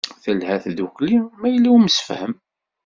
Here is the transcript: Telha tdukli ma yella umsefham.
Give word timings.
Telha 0.23 0.55
tdukli 0.63 1.15
ma 1.39 1.47
yella 1.49 1.69
umsefham. 1.77 2.33